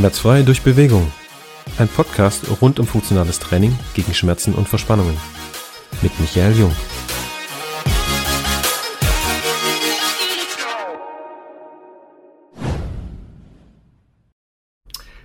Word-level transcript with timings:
Schmerzfrei 0.00 0.40
durch 0.40 0.62
Bewegung. 0.62 1.12
Ein 1.76 1.86
Podcast 1.86 2.46
rund 2.62 2.80
um 2.80 2.86
funktionales 2.86 3.38
Training 3.38 3.78
gegen 3.92 4.14
Schmerzen 4.14 4.54
und 4.54 4.66
Verspannungen. 4.66 5.14
Mit 6.00 6.18
Michael 6.18 6.54
Jung. 6.56 6.72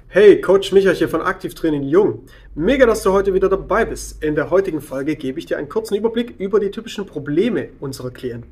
Hey, 0.10 0.42
Coach 0.42 0.74
Michael 0.74 0.96
hier 0.96 1.08
von 1.08 1.22
Aktivtraining 1.22 1.84
Jung. 1.84 2.26
Mega, 2.54 2.86
dass 2.86 3.02
du 3.02 3.14
heute 3.14 3.34
wieder 3.34 3.48
dabei 3.48 3.86
bist. 3.86 4.22
In 4.22 4.36
der 4.36 4.50
heutigen 4.50 4.82
Folge 4.82 5.16
gebe 5.16 5.40
ich 5.40 5.46
dir 5.46 5.58
einen 5.58 5.70
kurzen 5.70 5.96
Überblick 5.96 6.38
über 6.38 6.60
die 6.60 6.72
typischen 6.72 7.06
Probleme 7.06 7.70
unserer 7.80 8.12
Klienten. 8.12 8.52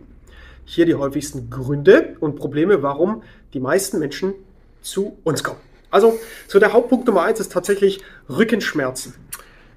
Hier 0.64 0.86
die 0.86 0.96
häufigsten 0.96 1.50
Gründe 1.50 2.16
und 2.22 2.38
Probleme, 2.38 2.82
warum 2.82 3.24
die 3.54 3.60
meisten 3.60 4.00
Menschen 4.00 4.34
zu 4.82 5.18
uns 5.26 5.44
kommen. 5.44 5.73
Also, 5.94 6.20
so 6.48 6.58
der 6.58 6.74
Hauptpunkt 6.74 7.06
Nummer 7.06 7.22
eins 7.22 7.40
ist 7.40 7.52
tatsächlich 7.52 8.02
Rückenschmerzen. 8.28 9.14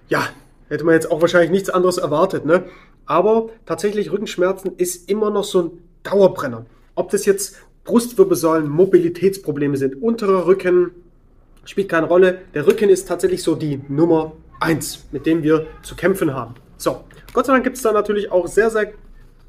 Ja, 0.08 0.26
hätte 0.70 0.82
man 0.82 0.94
jetzt 0.94 1.10
auch 1.10 1.20
wahrscheinlich 1.20 1.50
nichts 1.50 1.68
anderes 1.68 1.98
erwartet, 1.98 2.46
ne? 2.46 2.64
Aber 3.04 3.50
tatsächlich 3.66 4.10
Rückenschmerzen 4.10 4.72
ist 4.78 5.10
immer 5.10 5.28
noch 5.28 5.44
so 5.44 5.62
ein 5.62 5.70
Dauerbrenner. 6.04 6.64
Ob 6.94 7.10
das 7.10 7.26
jetzt 7.26 7.56
Brustwirbelsäulen, 7.84 8.66
Mobilitätsprobleme 8.66 9.76
sind, 9.76 10.00
unterer 10.02 10.46
Rücken, 10.46 10.92
spielt 11.66 11.90
keine 11.90 12.06
Rolle. 12.06 12.38
Der 12.54 12.66
Rücken 12.66 12.88
ist 12.88 13.06
tatsächlich 13.06 13.42
so 13.42 13.54
die 13.54 13.82
Nummer 13.86 14.32
eins, 14.58 15.04
mit 15.12 15.26
dem 15.26 15.42
wir 15.42 15.66
zu 15.82 15.96
kämpfen 15.96 16.32
haben. 16.32 16.54
So, 16.78 17.04
Gott 17.34 17.44
sei 17.44 17.52
Dank 17.52 17.64
gibt 17.64 17.76
es 17.76 17.82
da 17.82 17.92
natürlich 17.92 18.32
auch 18.32 18.46
sehr, 18.46 18.70
sehr 18.70 18.94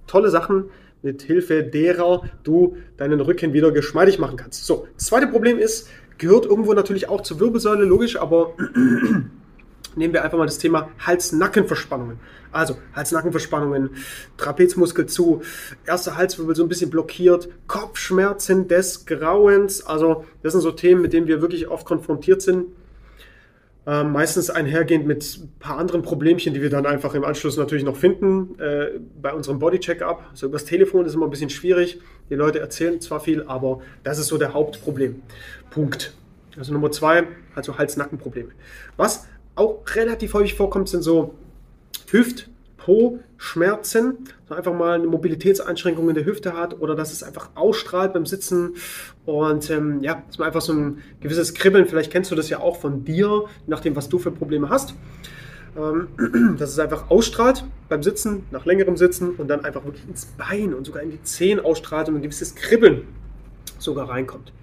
tolle 0.06 0.30
Sachen, 0.30 0.66
mit 1.02 1.22
Hilfe 1.22 1.64
derer 1.64 2.24
du 2.44 2.76
deinen 2.98 3.22
Rücken 3.22 3.54
wieder 3.54 3.72
geschmeidig 3.72 4.20
machen 4.20 4.36
kannst. 4.36 4.66
So, 4.66 4.88
das 4.96 5.06
zweite 5.06 5.28
Problem 5.28 5.58
ist, 5.60 5.88
Gehört 6.18 6.46
irgendwo 6.46 6.74
natürlich 6.74 7.10
auch 7.10 7.22
zur 7.22 7.40
Wirbelsäule, 7.40 7.86
logisch, 7.86 8.20
aber 8.20 8.54
nehmen 9.96 10.14
wir 10.14 10.24
einfach 10.24 10.38
mal 10.38 10.46
das 10.46 10.58
Thema 10.58 10.90
Hals-Nacken-Verspannungen. 11.06 12.20
Also 12.52 12.78
Hals-Nacken-Verspannungen, 12.96 13.92
Trapezmuskel 14.38 15.06
zu, 15.06 15.42
erster 15.86 16.18
Halswirbel 16.18 16.56
so 16.56 16.64
ein 16.64 16.70
bisschen 16.70 16.90
blockiert, 16.90 17.50
Kopfschmerzen 17.68 18.68
des 18.68 19.06
Grauens. 19.06 19.86
Also 19.86 20.26
das 20.44 20.54
sind 20.54 20.62
so 20.62 20.72
Themen, 20.72 21.02
mit 21.02 21.14
denen 21.14 21.28
wir 21.28 21.42
wirklich 21.42 21.68
oft 21.68 21.86
konfrontiert 21.86 22.42
sind. 22.42 22.68
Ähm, 23.90 24.12
meistens 24.12 24.50
einhergehend 24.50 25.08
mit 25.08 25.24
ein 25.38 25.54
paar 25.60 25.78
anderen 25.78 26.02
Problemchen, 26.02 26.54
die 26.54 26.62
wir 26.62 26.70
dann 26.70 26.86
einfach 26.86 27.14
im 27.14 27.24
Anschluss 27.24 27.56
natürlich 27.56 27.86
noch 27.86 27.96
finden 27.96 28.60
äh, 28.60 29.00
bei 29.22 29.34
unserem 29.34 29.60
Body-Check-up. 29.60 30.32
So 30.34 30.48
übers 30.48 30.66
Telefon 30.66 31.06
ist 31.06 31.14
immer 31.14 31.26
ein 31.26 31.30
bisschen 31.30 31.50
schwierig. 31.50 32.02
Die 32.30 32.36
Leute 32.36 32.60
erzählen 32.60 33.00
zwar 33.00 33.22
viel, 33.22 33.44
aber 33.44 33.80
das 34.04 34.20
ist 34.20 34.28
so 34.28 34.38
der 34.38 34.54
Hauptproblem. 34.54 35.22
Punkt. 35.70 36.14
Also 36.58 36.74
Nummer 36.74 36.92
zwei, 36.92 37.28
also 37.56 37.78
Hals-Nacken-Probleme. 37.78 38.50
Was 38.98 39.26
auch 39.56 39.84
relativ 39.96 40.34
häufig 40.34 40.56
vorkommt, 40.56 40.90
sind 40.90 41.02
so 41.02 41.36
Hüft- 42.12 42.50
Po-Schmerzen, 42.88 44.30
einfach 44.50 44.74
mal 44.74 44.94
eine 44.94 45.08
Mobilitätseinschränkung 45.08 46.08
in 46.08 46.16
der 46.16 46.24
Hüfte 46.24 46.54
hat 46.54 46.80
oder 46.80 46.96
dass 46.96 47.12
es 47.12 47.22
einfach 47.22 47.50
ausstrahlt 47.54 48.14
beim 48.14 48.26
Sitzen 48.26 48.76
und 49.26 49.70
ähm, 49.70 50.02
ja, 50.02 50.24
dass 50.26 50.38
man 50.38 50.48
einfach 50.48 50.62
so 50.62 50.72
ein 50.72 51.00
gewisses 51.20 51.54
Kribbeln, 51.54 51.86
vielleicht 51.86 52.14
kennst 52.14 52.32
du 52.32 52.36
das 52.36 52.50
ja 52.50 52.62
auch 52.62 52.78
von 52.78 53.04
dir, 53.04 53.44
nachdem, 53.66 53.98
was 53.98 54.08
du 54.08 54.20
für 54.20 54.32
Probleme 54.32 54.70
hast, 54.70 54.96
ähm, 55.76 56.56
dass 56.58 56.70
es 56.70 56.80
einfach 56.80 57.10
ausstrahlt 57.10 57.66
beim 57.90 58.04
Sitzen, 58.04 58.44
nach 58.52 58.66
längerem 58.66 58.96
Sitzen 58.96 59.32
und 59.32 59.50
dann 59.50 59.66
einfach 59.66 59.84
wirklich 59.84 60.08
ins 60.08 60.26
Bein 60.26 60.74
und 60.74 60.86
sogar 60.86 61.04
in 61.04 61.12
die 61.12 61.22
Zehen 61.24 61.60
ausstrahlt 61.60 62.08
und 62.08 62.16
ein 62.16 62.22
gewisses 62.22 62.56
Kribbeln 62.56 63.02
sogar 63.80 64.08
reinkommt. 64.08 64.54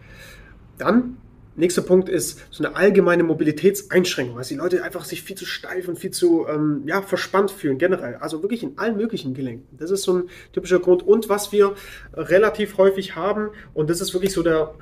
Dann 0.78 1.18
Nächster 1.56 1.82
Punkt 1.82 2.08
ist 2.08 2.40
so 2.50 2.64
eine 2.64 2.74
allgemeine 2.74 3.22
Mobilitätseinschränkung, 3.22 4.36
dass 4.36 4.48
die 4.48 4.56
Leute 4.56 4.82
einfach 4.82 5.04
sich 5.04 5.22
viel 5.22 5.36
zu 5.36 5.46
steif 5.46 5.86
und 5.86 5.98
viel 5.98 6.10
zu 6.10 6.46
ähm, 6.48 6.82
ja, 6.86 7.00
verspannt 7.00 7.52
fühlen, 7.52 7.78
generell. 7.78 8.16
Also 8.16 8.42
wirklich 8.42 8.64
in 8.64 8.76
allen 8.76 8.96
möglichen 8.96 9.34
Gelenken. 9.34 9.76
Das 9.78 9.90
ist 9.90 10.02
so 10.02 10.18
ein 10.18 10.22
typischer 10.52 10.80
Grund. 10.80 11.04
Und 11.04 11.28
was 11.28 11.52
wir 11.52 11.74
relativ 12.12 12.76
häufig 12.76 13.14
haben, 13.14 13.50
und 13.72 13.88
das 13.88 14.00
ist 14.00 14.12
wirklich 14.14 14.32
so 14.32 14.42
der, 14.42 14.74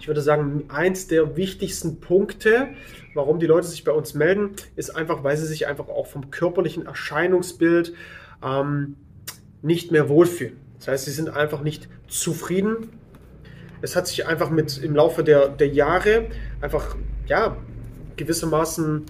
ich 0.00 0.08
würde 0.08 0.22
sagen, 0.22 0.64
eins 0.68 1.06
der 1.06 1.36
wichtigsten 1.36 2.00
Punkte, 2.00 2.70
warum 3.14 3.38
die 3.38 3.46
Leute 3.46 3.68
sich 3.68 3.84
bei 3.84 3.92
uns 3.92 4.14
melden, 4.14 4.50
ist 4.74 4.90
einfach, 4.90 5.22
weil 5.22 5.36
sie 5.36 5.46
sich 5.46 5.68
einfach 5.68 5.88
auch 5.88 6.08
vom 6.08 6.32
körperlichen 6.32 6.86
Erscheinungsbild 6.86 7.94
ähm, 8.42 8.96
nicht 9.62 9.92
mehr 9.92 10.08
wohlfühlen. 10.08 10.56
Das 10.78 10.88
heißt, 10.88 11.04
sie 11.04 11.12
sind 11.12 11.30
einfach 11.30 11.62
nicht 11.62 11.88
zufrieden 12.08 12.90
es 13.82 13.96
hat 13.96 14.06
sich 14.06 14.26
einfach 14.26 14.50
mit 14.50 14.82
im 14.82 14.94
Laufe 14.94 15.22
der, 15.22 15.48
der 15.48 15.68
Jahre 15.68 16.26
einfach, 16.60 16.96
ja, 17.26 17.56
gewissermaßen 18.16 19.06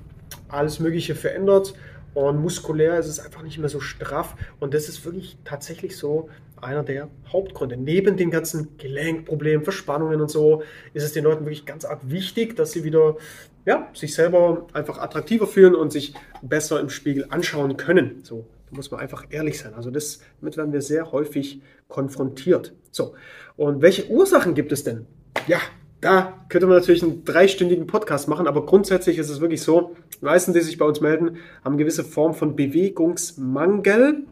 alles 0.49 0.81
Mögliche 0.81 1.15
verändert 1.15 1.75
und 2.15 2.41
muskulär 2.41 2.99
ist 2.99 3.07
es 3.07 3.21
einfach 3.21 3.43
nicht 3.43 3.59
mehr 3.59 3.69
so 3.69 3.81
straff 3.81 4.35
und 4.61 4.75
das 4.75 4.89
ist 4.89 5.05
wirklich 5.05 5.37
tatsächlich 5.45 5.97
so 5.97 6.29
einer 6.61 6.83
der 6.83 7.09
Hauptgründe. 7.33 7.77
Neben 7.77 8.17
den 8.17 8.31
ganzen 8.31 8.77
Gelenkproblemen, 8.79 9.63
Verspannungen 9.63 10.21
und 10.21 10.31
so 10.31 10.63
ist 10.93 11.05
es 11.05 11.13
den 11.13 11.25
Leuten 11.25 11.45
wirklich 11.45 11.67
ganz 11.67 11.85
arg 11.85 12.01
wichtig, 12.03 12.57
dass 12.57 12.73
sie 12.73 12.85
wieder 12.85 13.17
ja, 13.65 13.89
sich 13.95 14.15
selber 14.15 14.67
einfach 14.73 14.99
attraktiver 14.99 15.47
fühlen 15.47 15.75
und 15.75 15.93
sich 15.93 16.15
besser 16.43 16.81
im 16.81 16.91
Spiegel 16.91 17.27
anschauen 17.29 17.77
können. 17.77 18.21
So, 18.25 18.47
da 18.71 18.77
muss 18.77 18.91
man 18.91 19.01
einfach 19.01 19.27
ehrlich 19.31 19.59
sein. 19.59 19.75
Also 19.75 19.91
das, 19.91 20.21
damit 20.41 20.57
werden 20.57 20.73
wir 20.73 20.83
sehr 20.83 21.13
häufig 21.13 21.63
konfrontiert. 21.89 22.75
So, 22.91 23.15
und 23.57 23.83
welche 23.83 24.09
Ursachen 24.09 24.55
gibt 24.55 24.73
es 24.73 24.85
denn? 24.85 25.07
Ja, 25.47 25.59
da 26.01 26.45
könnte 26.49 26.67
man 26.67 26.77
natürlich 26.77 27.03
einen 27.03 27.25
dreistündigen 27.25 27.87
Podcast 27.87 28.29
machen, 28.29 28.47
aber 28.47 28.65
grundsätzlich 28.67 29.19
ist 29.19 29.31
es 29.31 29.41
wirklich 29.41 29.63
so, 29.63 29.97
die 30.21 30.25
meisten, 30.25 30.53
die 30.53 30.61
sich 30.61 30.79
bei 30.79 30.85
uns 30.85 31.01
melden, 31.01 31.39
haben 31.65 31.77
gewisse 31.77 32.05
Form 32.05 32.35
von 32.35 32.55
Bewegungsmangel, 32.55 34.25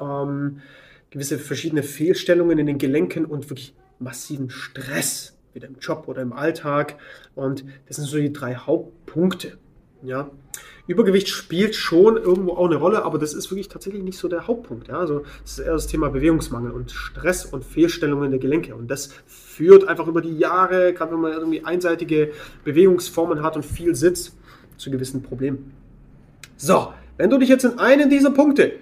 ähm, 0.00 0.60
gewisse 1.10 1.38
verschiedene 1.38 1.82
Fehlstellungen 1.82 2.58
in 2.58 2.66
den 2.66 2.78
Gelenken 2.78 3.24
und 3.24 3.50
wirklich 3.50 3.74
massiven 3.98 4.50
Stress, 4.50 5.36
wieder 5.54 5.66
im 5.66 5.78
Job 5.80 6.04
oder 6.06 6.22
im 6.22 6.32
Alltag. 6.32 6.96
Und 7.34 7.64
das 7.86 7.96
sind 7.96 8.06
so 8.06 8.18
die 8.18 8.32
drei 8.32 8.54
Hauptpunkte. 8.54 9.58
Ja. 10.02 10.30
Übergewicht 10.86 11.28
spielt 11.28 11.74
schon 11.74 12.16
irgendwo 12.16 12.52
auch 12.52 12.66
eine 12.66 12.76
Rolle, 12.76 13.04
aber 13.04 13.18
das 13.18 13.34
ist 13.34 13.50
wirklich 13.50 13.68
tatsächlich 13.68 14.04
nicht 14.04 14.18
so 14.18 14.28
der 14.28 14.46
Hauptpunkt. 14.46 14.88
Ja? 14.88 14.98
Also 14.98 15.24
das 15.42 15.52
ist 15.52 15.58
eher 15.58 15.72
das 15.72 15.86
Thema 15.88 16.10
Bewegungsmangel 16.10 16.70
und 16.70 16.92
Stress 16.92 17.44
und 17.44 17.64
Fehlstellungen 17.64 18.30
der 18.30 18.38
Gelenke. 18.38 18.74
Und 18.74 18.88
das 18.88 19.10
führt 19.26 19.88
einfach 19.88 20.06
über 20.06 20.20
die 20.20 20.38
Jahre, 20.38 20.94
gerade 20.94 21.12
wenn 21.12 21.20
man 21.20 21.32
irgendwie 21.32 21.64
einseitige 21.64 22.30
Bewegungsformen 22.64 23.42
hat 23.42 23.56
und 23.56 23.64
viel 23.64 23.94
sitzt, 23.94 24.36
zu 24.76 24.90
gewissen 24.90 25.22
Problemen. 25.22 25.72
So, 26.56 26.92
wenn 27.16 27.30
du 27.30 27.38
dich 27.38 27.48
jetzt 27.48 27.64
in 27.64 27.78
einen 27.78 28.08
dieser 28.08 28.30
Punkte 28.30 28.72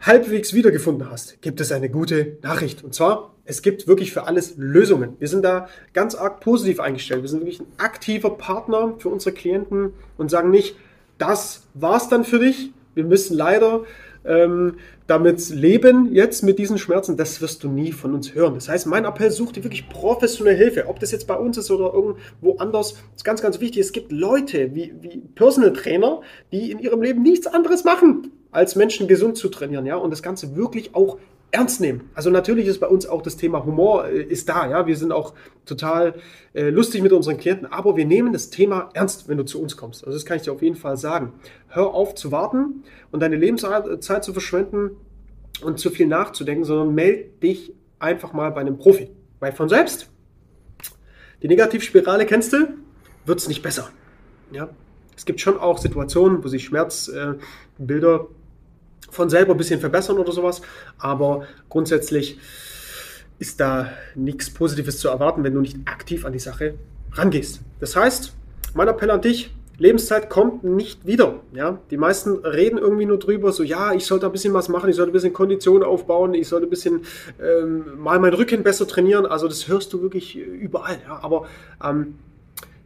halbwegs 0.00 0.54
wiedergefunden 0.54 1.10
hast, 1.10 1.40
gibt 1.42 1.60
es 1.60 1.72
eine 1.72 1.90
gute 1.90 2.38
Nachricht. 2.42 2.84
Und 2.84 2.94
zwar, 2.94 3.34
es 3.44 3.62
gibt 3.62 3.86
wirklich 3.86 4.12
für 4.12 4.24
alles 4.24 4.54
Lösungen. 4.56 5.16
Wir 5.18 5.28
sind 5.28 5.44
da 5.44 5.68
ganz 5.92 6.14
arg 6.14 6.40
positiv 6.40 6.80
eingestellt. 6.80 7.22
Wir 7.22 7.28
sind 7.28 7.40
wirklich 7.40 7.60
ein 7.60 7.66
aktiver 7.78 8.30
Partner 8.30 8.94
für 8.98 9.08
unsere 9.08 9.34
Klienten 9.34 9.92
und 10.16 10.30
sagen 10.30 10.50
nicht, 10.50 10.76
das 11.18 11.62
war's 11.74 12.08
dann 12.08 12.24
für 12.24 12.38
dich. 12.38 12.72
Wir 12.94 13.04
müssen 13.04 13.36
leider 13.36 13.84
ähm, 14.24 14.76
damit 15.06 15.48
leben 15.48 16.12
jetzt 16.12 16.42
mit 16.42 16.58
diesen 16.58 16.76
Schmerzen, 16.76 17.16
das 17.16 17.40
wirst 17.40 17.64
du 17.64 17.68
nie 17.68 17.92
von 17.92 18.14
uns 18.14 18.34
hören. 18.34 18.54
Das 18.54 18.68
heißt, 18.68 18.86
mein 18.86 19.06
Appell, 19.06 19.30
such 19.30 19.52
dir 19.52 19.64
wirklich 19.64 19.88
professionelle 19.88 20.56
Hilfe. 20.56 20.86
Ob 20.86 21.00
das 21.00 21.12
jetzt 21.12 21.26
bei 21.26 21.34
uns 21.34 21.56
ist 21.56 21.70
oder 21.70 21.94
irgendwo 21.94 22.56
anders, 22.58 22.94
ist 23.16 23.24
ganz, 23.24 23.40
ganz 23.40 23.58
wichtig. 23.60 23.80
Es 23.80 23.92
gibt 23.92 24.12
Leute 24.12 24.74
wie, 24.74 24.92
wie 25.00 25.22
Personal 25.34 25.72
Trainer, 25.72 26.20
die 26.52 26.70
in 26.70 26.78
ihrem 26.78 27.00
Leben 27.00 27.22
nichts 27.22 27.46
anderes 27.46 27.84
machen, 27.84 28.30
als 28.50 28.76
Menschen 28.76 29.08
gesund 29.08 29.36
zu 29.36 29.48
trainieren, 29.48 29.86
ja, 29.86 29.96
und 29.96 30.10
das 30.10 30.22
Ganze 30.22 30.56
wirklich 30.56 30.94
auch 30.94 31.18
ernst 31.50 31.80
nehmen. 31.80 32.10
Also 32.14 32.30
natürlich 32.30 32.66
ist 32.66 32.78
bei 32.78 32.86
uns 32.86 33.06
auch 33.06 33.22
das 33.22 33.36
Thema 33.36 33.64
Humor 33.64 34.06
äh, 34.06 34.22
ist 34.22 34.48
da, 34.48 34.68
ja. 34.68 34.86
Wir 34.86 34.96
sind 34.96 35.12
auch 35.12 35.34
total 35.64 36.14
äh, 36.54 36.68
lustig 36.68 37.02
mit 37.02 37.12
unseren 37.12 37.38
Klienten, 37.38 37.66
aber 37.66 37.96
wir 37.96 38.04
nehmen 38.04 38.32
das 38.32 38.50
Thema 38.50 38.90
ernst, 38.94 39.28
wenn 39.28 39.38
du 39.38 39.44
zu 39.44 39.60
uns 39.60 39.76
kommst. 39.76 40.04
Also 40.04 40.16
das 40.16 40.26
kann 40.26 40.36
ich 40.36 40.42
dir 40.42 40.52
auf 40.52 40.62
jeden 40.62 40.76
Fall 40.76 40.96
sagen. 40.96 41.32
Hör 41.68 41.94
auf 41.94 42.14
zu 42.14 42.32
warten 42.32 42.84
und 43.10 43.20
deine 43.20 43.36
Lebenszeit 43.36 44.24
zu 44.24 44.32
verschwenden 44.32 44.90
und 45.62 45.78
zu 45.78 45.90
viel 45.90 46.06
nachzudenken, 46.06 46.64
sondern 46.64 46.94
meld 46.94 47.42
dich 47.42 47.72
einfach 47.98 48.32
mal 48.32 48.50
bei 48.50 48.60
einem 48.60 48.78
Profi. 48.78 49.10
Weil 49.40 49.52
von 49.52 49.68
selbst, 49.68 50.10
die 51.42 51.48
Negativspirale 51.48 52.26
kennst 52.26 52.52
du, 52.52 52.68
wird 53.24 53.38
es 53.38 53.48
nicht 53.48 53.62
besser. 53.62 53.90
Ja? 54.52 54.68
Es 55.16 55.24
gibt 55.24 55.40
schon 55.40 55.58
auch 55.58 55.78
Situationen, 55.78 56.44
wo 56.44 56.48
sich 56.48 56.64
Schmerzbilder 56.64 58.20
äh, 58.20 58.37
von 59.10 59.30
selber 59.30 59.54
ein 59.54 59.56
bisschen 59.56 59.80
verbessern 59.80 60.18
oder 60.18 60.32
sowas. 60.32 60.62
Aber 60.98 61.46
grundsätzlich 61.68 62.38
ist 63.38 63.60
da 63.60 63.90
nichts 64.14 64.50
Positives 64.50 64.98
zu 64.98 65.08
erwarten, 65.08 65.44
wenn 65.44 65.54
du 65.54 65.60
nicht 65.60 65.78
aktiv 65.86 66.24
an 66.24 66.32
die 66.32 66.38
Sache 66.38 66.74
rangehst. 67.12 67.60
Das 67.80 67.94
heißt, 67.96 68.34
mein 68.74 68.88
Appell 68.88 69.10
an 69.10 69.20
dich, 69.20 69.54
Lebenszeit 69.78 70.28
kommt 70.28 70.64
nicht 70.64 71.06
wieder. 71.06 71.36
Ja? 71.52 71.78
Die 71.90 71.96
meisten 71.96 72.44
reden 72.44 72.78
irgendwie 72.78 73.06
nur 73.06 73.18
drüber, 73.18 73.52
so 73.52 73.62
ja, 73.62 73.92
ich 73.92 74.06
sollte 74.06 74.26
ein 74.26 74.32
bisschen 74.32 74.52
was 74.52 74.68
machen, 74.68 74.90
ich 74.90 74.96
sollte 74.96 75.12
ein 75.12 75.12
bisschen 75.12 75.32
Kondition 75.32 75.84
aufbauen, 75.84 76.34
ich 76.34 76.48
sollte 76.48 76.66
ein 76.66 76.70
bisschen 76.70 77.02
ähm, 77.40 77.84
mal 77.96 78.18
meinen 78.18 78.34
Rücken 78.34 78.64
besser 78.64 78.88
trainieren. 78.88 79.24
Also 79.24 79.46
das 79.46 79.68
hörst 79.68 79.92
du 79.92 80.02
wirklich 80.02 80.36
überall. 80.36 80.98
Ja? 81.06 81.20
Aber 81.22 81.46
ähm, 81.82 82.16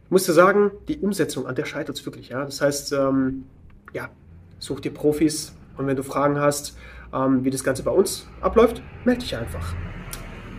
musst 0.09 0.27
du 0.27 0.33
sagen, 0.33 0.71
die 0.87 0.99
Umsetzung, 0.99 1.47
an 1.47 1.55
der 1.55 1.65
scheitert 1.65 1.97
es 1.97 2.05
wirklich. 2.05 2.29
Ja? 2.29 2.45
Das 2.45 2.61
heißt, 2.61 2.93
ähm, 2.93 3.45
ja, 3.93 4.09
such 4.59 4.79
dir 4.81 4.91
Profis 4.91 5.53
und 5.77 5.87
wenn 5.87 5.95
du 5.95 6.03
Fragen 6.03 6.39
hast, 6.39 6.77
ähm, 7.13 7.43
wie 7.43 7.49
das 7.49 7.63
Ganze 7.63 7.83
bei 7.83 7.91
uns 7.91 8.27
abläuft, 8.41 8.81
melde 9.05 9.21
dich 9.21 9.35
einfach. 9.35 9.73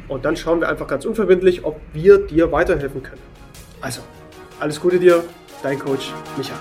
Und 0.09 0.25
dann 0.25 0.37
schauen 0.37 0.61
wir 0.61 0.69
einfach 0.69 0.87
ganz 0.87 1.05
unverbindlich, 1.05 1.65
ob 1.65 1.81
wir 1.93 2.19
dir 2.19 2.53
weiterhelfen 2.53 3.03
können. 3.03 3.23
Also, 3.81 4.03
alles 4.61 4.81
Gute 4.81 4.99
dir, 4.99 5.25
dein 5.63 5.79
Coach 5.79 6.13
Micha. 6.37 6.55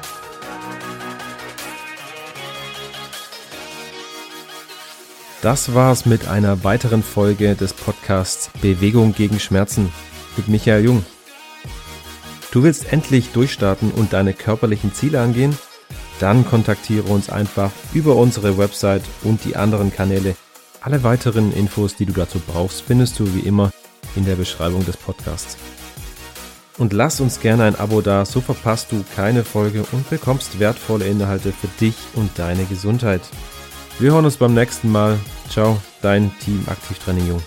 Das 5.42 5.74
war's 5.74 6.06
mit 6.06 6.30
einer 6.30 6.64
weiteren 6.64 7.04
Folge 7.04 7.56
des 7.56 7.74
Podcasts 7.74 8.50
Bewegung 8.62 9.14
gegen 9.14 9.42
Schmerzen 9.42 9.92
mit 10.38 10.48
Michael 10.48 10.86
Jung. 10.86 11.06
Du 12.52 12.64
willst 12.64 12.94
endlich 12.94 13.34
durchstarten 13.34 13.92
und 13.92 14.14
deine 14.14 14.34
körperlichen 14.34 14.94
Ziele 14.94 15.20
angehen? 15.20 15.58
Dann 16.24 16.46
kontaktiere 16.46 17.04
uns 17.04 17.30
einfach 17.30 17.70
über 17.94 18.16
unsere 18.16 18.58
Website 18.58 19.04
und 19.24 19.44
die 19.44 19.58
anderen 19.58 19.92
Kanäle. 19.94 20.38
Alle 20.80 21.04
weiteren 21.04 21.52
Infos, 21.52 21.98
die 21.98 22.06
du 22.06 22.14
dazu 22.14 22.40
brauchst, 22.40 22.84
findest 22.84 23.20
du 23.20 23.36
wie 23.36 23.42
immer 23.42 23.72
in 24.16 24.24
der 24.24 24.38
Beschreibung 24.38 24.86
des 24.86 24.96
Podcasts. 24.96 25.58
Und 26.78 26.94
lass 26.94 27.20
uns 27.20 27.42
gerne 27.42 27.66
ein 27.66 27.76
Abo 27.76 28.00
da, 28.00 28.24
so 28.24 28.40
verpasst 28.40 28.94
du 28.94 29.04
keine 29.18 29.44
Folge 29.44 29.84
und 29.92 30.10
bekommst 30.10 30.62
wertvolle 30.62 31.08
Inhalte 31.08 31.52
für 31.52 31.68
dich 31.82 31.96
und 32.14 32.32
deine 32.40 32.64
Gesundheit. 32.64 33.22
Wir 34.00 34.14
hören 34.14 34.24
uns 34.24 34.38
beim 34.38 34.54
nächsten 34.54 34.90
Mal. 34.94 35.20
Ciao, 35.50 35.78
dein 36.02 36.32
Team 36.40 36.64
Aktivtraining 36.68 37.28
Jung. 37.28 37.44